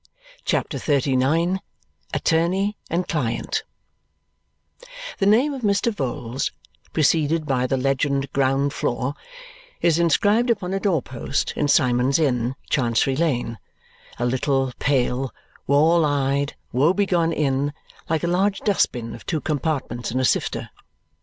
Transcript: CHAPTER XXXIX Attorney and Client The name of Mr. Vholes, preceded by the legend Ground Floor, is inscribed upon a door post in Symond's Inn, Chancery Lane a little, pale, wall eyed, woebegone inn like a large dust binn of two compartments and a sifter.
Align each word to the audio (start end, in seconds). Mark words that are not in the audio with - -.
CHAPTER 0.45 0.79
XXXIX 0.79 1.59
Attorney 2.11 2.75
and 2.89 3.07
Client 3.07 3.61
The 5.19 5.27
name 5.27 5.53
of 5.53 5.61
Mr. 5.61 5.93
Vholes, 5.95 6.49
preceded 6.91 7.45
by 7.45 7.67
the 7.67 7.77
legend 7.77 8.31
Ground 8.33 8.73
Floor, 8.73 9.13
is 9.79 9.99
inscribed 9.99 10.49
upon 10.49 10.73
a 10.73 10.79
door 10.79 11.03
post 11.03 11.53
in 11.55 11.67
Symond's 11.67 12.17
Inn, 12.17 12.55
Chancery 12.67 13.15
Lane 13.15 13.59
a 14.17 14.25
little, 14.25 14.73
pale, 14.79 15.31
wall 15.67 16.03
eyed, 16.03 16.55
woebegone 16.73 17.31
inn 17.31 17.71
like 18.09 18.23
a 18.23 18.27
large 18.27 18.61
dust 18.61 18.91
binn 18.91 19.13
of 19.13 19.23
two 19.27 19.39
compartments 19.39 20.09
and 20.09 20.19
a 20.19 20.25
sifter. 20.25 20.71